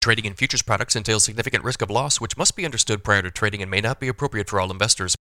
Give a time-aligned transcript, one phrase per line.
[0.00, 3.30] Trading in futures products entails significant risk of loss, which must be understood prior to
[3.30, 5.14] trading and may not be appropriate for all investors.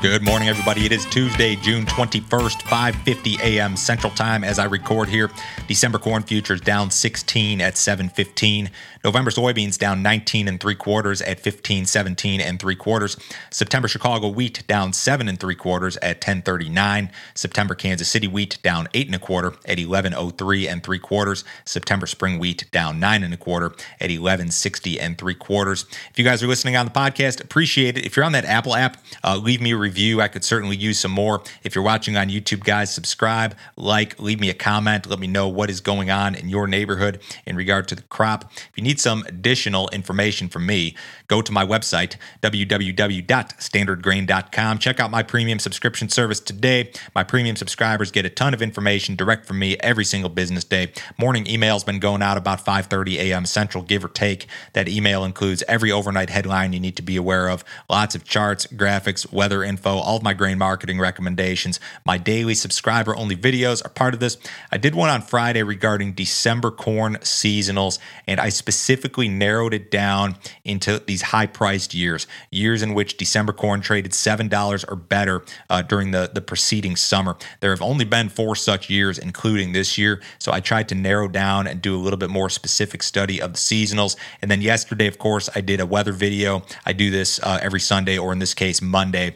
[0.00, 0.86] Good morning, everybody.
[0.86, 3.76] It is Tuesday, June 21st, 5:50 a.m.
[3.76, 5.28] Central Time as I record here.
[5.66, 8.70] December corn futures down 16 at 7:15.
[9.04, 13.16] November soybeans down 19 and three quarters at 15.17 and three quarters.
[13.50, 17.10] September Chicago wheat down seven and three quarters at 10.39.
[17.34, 21.44] September Kansas City wheat down eight and a quarter at 11.03 and three quarters.
[21.64, 25.86] September spring wheat down nine and a quarter at 11.60 and three quarters.
[26.10, 28.04] If you guys are listening on the podcast, appreciate it.
[28.04, 30.20] If you're on that Apple app, uh, leave me a review.
[30.20, 31.42] I could certainly use some more.
[31.64, 35.06] If you're watching on YouTube, guys, subscribe, like, leave me a comment.
[35.06, 38.52] Let me know what is going on in your neighborhood in regard to the crop.
[38.52, 40.94] If you need some additional information from me,
[41.26, 44.78] go to my website, www.standardgrain.com.
[44.78, 46.92] Check out my premium subscription service today.
[47.14, 50.92] My premium subscribers get a ton of information direct from me every single business day.
[51.16, 53.46] Morning email's been going out about 5:30 a.m.
[53.46, 54.48] Central, give or take.
[54.74, 58.66] That email includes every overnight headline you need to be aware of, lots of charts,
[58.66, 61.78] graphics, weather info info, all of my grain marketing recommendations.
[62.04, 64.36] My daily subscriber only videos are part of this.
[64.72, 70.36] I did one on Friday regarding December corn seasonals, and I specifically narrowed it down
[70.64, 75.82] into these high priced years, years in which December corn traded $7 or better uh,
[75.82, 77.36] during the, the preceding summer.
[77.60, 80.20] There have only been four such years, including this year.
[80.40, 83.52] So I tried to narrow down and do a little bit more specific study of
[83.52, 84.16] the seasonals.
[84.42, 86.62] And then yesterday, of course, I did a weather video.
[86.84, 89.34] I do this uh, every Sunday, or in this case, Monday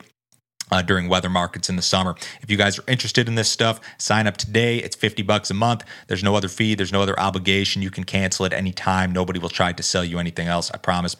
[0.72, 2.16] uh, during weather markets in the summer.
[2.40, 4.78] If you guys are interested in this stuff, sign up today.
[4.78, 5.84] It's 50 bucks a month.
[6.08, 7.82] There's no other fee, there's no other obligation.
[7.82, 9.12] You can cancel at any time.
[9.12, 11.14] Nobody will try to sell you anything else, I promise.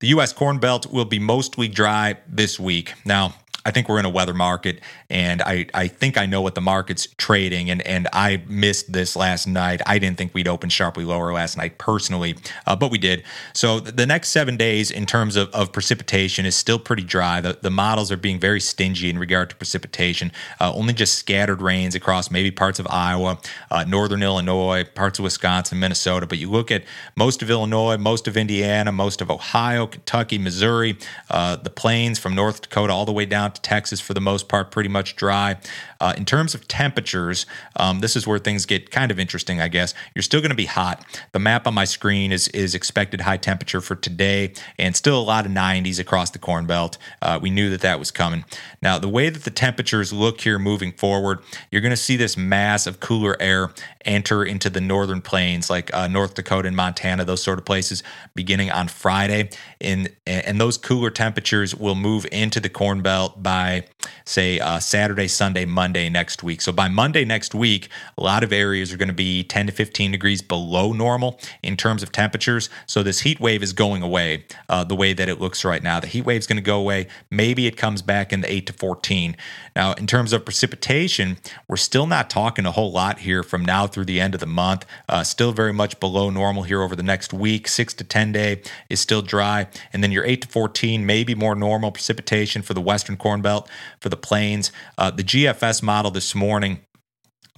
[0.00, 0.32] The U.S.
[0.32, 2.94] Corn Belt will be mostly dry this week.
[3.04, 3.34] Now,
[3.70, 6.60] I think we're in a weather market, and I, I think I know what the
[6.60, 7.70] market's trading.
[7.70, 9.80] And, and I missed this last night.
[9.86, 12.34] I didn't think we'd open sharply lower last night personally,
[12.66, 13.22] uh, but we did.
[13.52, 17.40] So the next seven days in terms of, of precipitation is still pretty dry.
[17.40, 20.32] The, the models are being very stingy in regard to precipitation.
[20.58, 23.38] Uh, only just scattered rains across maybe parts of Iowa,
[23.70, 26.26] uh, northern Illinois, parts of Wisconsin, Minnesota.
[26.26, 26.82] But you look at
[27.14, 30.98] most of Illinois, most of Indiana, most of Ohio, Kentucky, Missouri,
[31.30, 34.48] uh, the plains from North Dakota all the way down to Texas for the most
[34.48, 35.56] part, pretty much dry.
[36.00, 39.68] Uh, in terms of temperatures, um, this is where things get kind of interesting, I
[39.68, 39.94] guess.
[40.14, 41.04] You're still going to be hot.
[41.32, 45.22] The map on my screen is is expected high temperature for today, and still a
[45.22, 46.96] lot of 90s across the Corn Belt.
[47.20, 48.44] Uh, we knew that that was coming.
[48.82, 52.36] Now, the way that the temperatures look here moving forward, you're going to see this
[52.36, 53.70] mass of cooler air
[54.04, 58.02] enter into the northern plains, like uh, North Dakota and Montana, those sort of places,
[58.34, 59.50] beginning on Friday.
[59.80, 63.84] And and those cooler temperatures will move into the Corn Belt by
[64.24, 66.60] say uh, Saturday, Sunday, Monday next week.
[66.60, 69.72] So by Monday next week, a lot of areas are going to be 10 to
[69.72, 72.70] 15 degrees below normal in terms of temperatures.
[72.86, 76.00] So this heat wave is going away uh, the way that it looks right now.
[76.00, 77.08] The heat wave is going to go away.
[77.30, 79.36] Maybe it comes back in the 8 to 14.
[79.74, 83.86] Now, in terms of precipitation, we're still not talking a whole lot here from now
[83.86, 84.86] through the end of the month.
[85.08, 87.68] Uh, still very much below normal here over the next week.
[87.68, 89.66] 6 to 10 day is still dry.
[89.92, 93.70] And then your 8 to 14, maybe more normal precipitation for the western Corn Belt
[94.00, 94.72] for the plains.
[94.98, 96.80] Uh, the GFS model this morning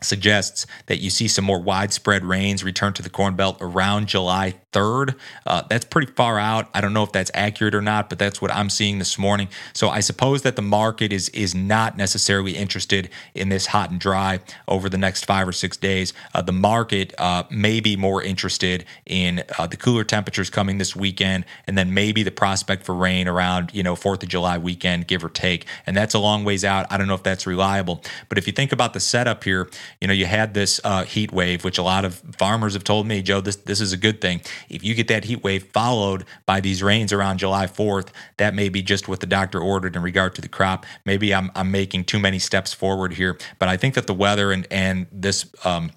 [0.03, 4.61] suggests that you see some more widespread rains return to the Corn Belt around July
[4.73, 5.15] 3rd.
[5.47, 6.69] Uh, that's pretty far out.
[6.75, 9.49] I don't know if that's accurate or not, but that's what I'm seeing this morning.
[9.73, 14.01] So I suppose that the market is is not necessarily interested in this hot and
[14.01, 16.13] dry over the next five or six days.
[16.35, 20.97] Uh, the market uh, may be more interested in uh, the cooler temperatures coming this
[20.97, 25.07] weekend, and then maybe the prospect for rain around you know Fourth of July weekend,
[25.07, 25.67] give or take.
[25.87, 26.87] And that's a long ways out.
[26.91, 29.69] I don't know if that's reliable, but if you think about the setup here,
[30.01, 33.07] you know you had this uh, heat wave, which a lot of farmers have told
[33.07, 36.25] me, Joe, this this is a good thing if you get that heat wave followed
[36.47, 40.03] by these rains around July 4th, that may be just what the doctor ordered in
[40.03, 40.87] regard to the crop.
[41.05, 44.53] Maybe I'm, I'm making too many steps forward here, but I think that the weather
[44.53, 45.91] and, and this um,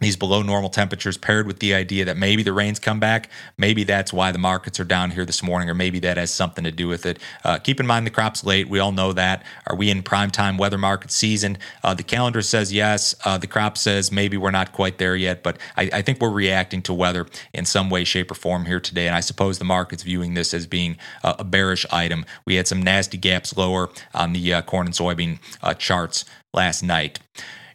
[0.00, 3.84] these below normal temperatures paired with the idea that maybe the rains come back maybe
[3.84, 6.72] that's why the markets are down here this morning or maybe that has something to
[6.72, 7.18] do with it.
[7.44, 8.68] Uh, keep in mind the crop's late.
[8.68, 9.44] We all know that.
[9.66, 11.58] Are we in prime time weather market season?
[11.82, 13.14] Uh, the calendar says yes.
[13.24, 16.30] Uh, the crop says maybe we're not quite there yet but I, I, think we're
[16.30, 19.06] reacting to weather in some way shape or form here today.
[19.06, 22.24] And i suppose the market's viewing this as being a bearish item.
[22.44, 26.82] We had some nasty gaps lower on the uh, corn and soybean uh, charts last
[26.82, 27.20] night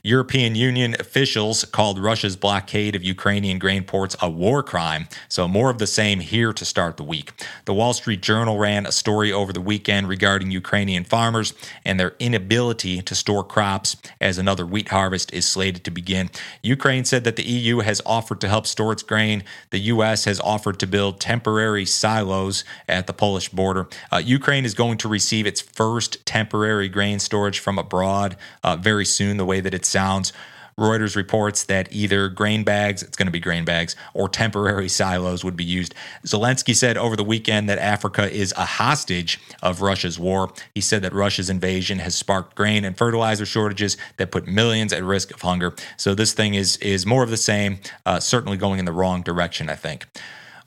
[0.06, 5.08] European Union officials called Russia's blockade of Ukrainian grain ports a war crime.
[5.28, 7.32] So, more of the same here to start the week.
[7.66, 12.14] The Wall Street Journal ran a story over the weekend regarding Ukrainian farmers and their
[12.20, 16.30] inability to store crops as another wheat harvest is slated to begin.
[16.62, 19.44] Ukraine said that the EU has offered to help store its grain.
[19.72, 20.26] The U.S.
[20.26, 23.88] has offered to build temporary silos at the Polish border.
[24.14, 29.06] Uh, Ukraine is going to receive its first temporary grain storage from abroad uh, very
[29.06, 30.34] soon, the way that it sounds.
[30.78, 35.42] Reuters reports that either grain bags, it's going to be grain bags, or temporary silos
[35.42, 35.96] would be used.
[36.26, 40.52] Zelensky said over the weekend that Africa is a hostage of Russia's war.
[40.74, 45.02] He said that Russia's invasion has sparked grain and fertilizer shortages that put millions at
[45.02, 45.74] risk of hunger.
[45.96, 49.22] So this thing is is more of the same, uh, certainly going in the wrong
[49.22, 50.06] direction, I think.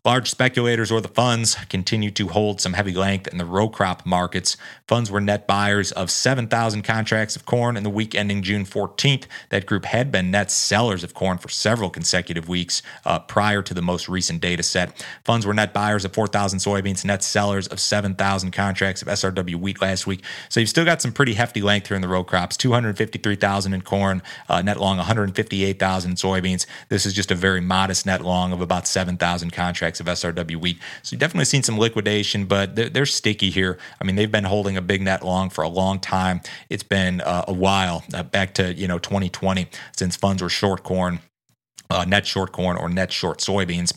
[0.09, 4.07] Large speculators or the funds continue to hold some heavy length in the row crop
[4.07, 4.57] markets.
[4.87, 9.27] Funds were net buyers of 7,000 contracts of corn in the week ending June 14th.
[9.51, 13.75] That group had been net sellers of corn for several consecutive weeks uh, prior to
[13.75, 15.05] the most recent data set.
[15.25, 19.83] Funds were net buyers of 4,000 soybeans, net sellers of 7,000 contracts of SRW wheat
[19.83, 20.25] last week.
[20.49, 23.83] So you've still got some pretty hefty length here in the row crops 253,000 in
[23.83, 26.65] corn, uh, net long 158,000 in soybeans.
[26.89, 30.79] This is just a very modest net long of about 7,000 contracts of SRW wheat.
[31.03, 33.79] So you've definitely seen some liquidation, but they're, they're, sticky here.
[34.01, 36.41] I mean, they've been holding a big net long for a long time.
[36.69, 39.67] It's been uh, a while, uh, back to you know 2020,
[39.97, 41.21] since funds were short corn,
[41.91, 43.93] uh, net short corn, or net short soybeans.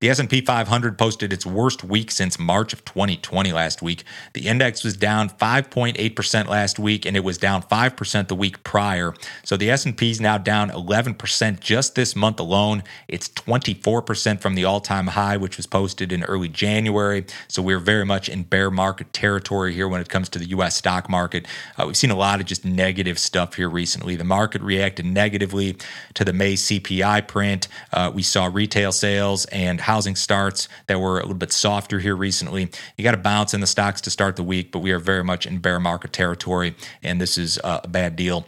[0.00, 4.04] The S&P 500 posted its worst week since March of 2020 last week.
[4.34, 9.14] The index was down 5.8% last week and it was down 5% the week prior.
[9.42, 12.82] So the S&P is now down 11% just this month alone.
[13.08, 17.24] It's 24% from the all-time high which was posted in early January.
[17.48, 20.76] So we're very much in bear market territory here when it comes to the US
[20.76, 21.46] stock market.
[21.78, 24.14] Uh, we've seen a lot of just negative stuff here recently.
[24.16, 25.78] The market reacted negatively
[26.14, 27.68] to the May CPI print.
[27.92, 32.16] Uh, we saw retail sales and housing starts that were a little bit softer here
[32.16, 32.68] recently.
[32.96, 35.22] You got to bounce in the stocks to start the week, but we are very
[35.22, 38.44] much in bear market territory, and this is a bad deal.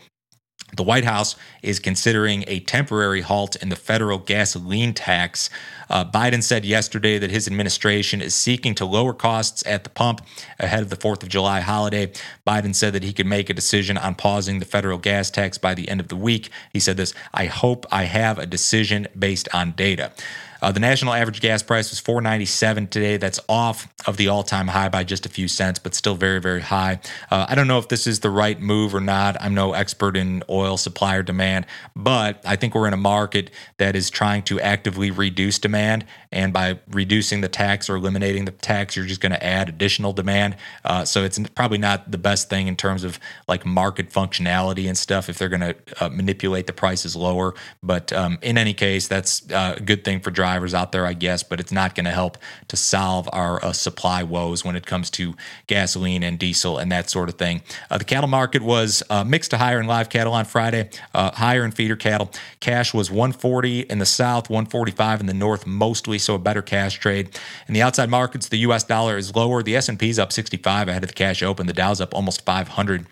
[0.76, 5.48] The White House is considering a temporary halt in the federal gasoline tax.
[5.88, 10.20] Uh, Biden said yesterday that his administration is seeking to lower costs at the pump
[10.58, 12.12] ahead of the 4th of July holiday.
[12.46, 15.72] Biden said that he could make a decision on pausing the federal gas tax by
[15.72, 16.50] the end of the week.
[16.72, 20.12] He said this I hope I have a decision based on data.
[20.60, 23.16] Uh, the national average gas price was 4.97 today.
[23.16, 26.60] That's off of the all-time high by just a few cents, but still very, very
[26.60, 27.00] high.
[27.30, 29.36] Uh, I don't know if this is the right move or not.
[29.40, 33.50] I'm no expert in oil supply or demand, but I think we're in a market
[33.76, 38.52] that is trying to actively reduce demand, and by reducing the tax or eliminating the
[38.52, 40.56] tax, you're just going to add additional demand.
[40.84, 44.98] Uh, so it's probably not the best thing in terms of like market functionality and
[44.98, 47.54] stuff if they're going to uh, manipulate the prices lower.
[47.82, 51.04] But um, in any case, that's uh, a good thing for drivers drivers out there,
[51.04, 54.76] I guess, but it's not going to help to solve our uh, supply woes when
[54.76, 55.34] it comes to
[55.66, 57.60] gasoline and diesel and that sort of thing.
[57.90, 61.30] Uh, the cattle market was uh, mixed to higher in live cattle on Friday, uh,
[61.32, 62.30] higher in feeder cattle.
[62.60, 66.98] Cash was 140 in the south, 145 in the north, mostly, so a better cash
[66.98, 67.38] trade.
[67.66, 68.84] In the outside markets, the U.S.
[68.84, 69.62] dollar is lower.
[69.62, 71.66] The S&P is up 65 ahead of the cash open.
[71.66, 73.06] The Dow's up almost 500.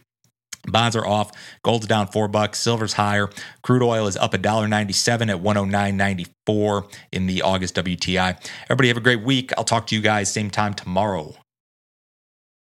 [0.67, 1.33] Bonds are off.
[1.63, 2.59] Gold's down four bucks.
[2.59, 3.29] Silver's higher.
[3.63, 8.37] Crude oil is up $1.97 at 109.94 in the August WTI.
[8.65, 9.53] Everybody have a great week.
[9.57, 11.35] I'll talk to you guys same time tomorrow.